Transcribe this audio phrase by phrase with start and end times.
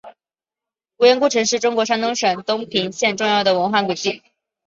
[0.97, 4.23] 无盐故城是中国山东省东平县重要的文化古迹。